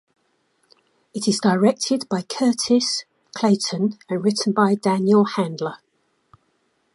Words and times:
It 1.13 1.27
is 1.27 1.37
directed 1.39 2.09
by 2.09 2.23
Curtiss 2.23 3.05
Clayton 3.35 3.99
and 4.09 4.23
written 4.23 4.51
by 4.51 4.73
Daniel 4.73 5.25
Handler. 5.25 5.77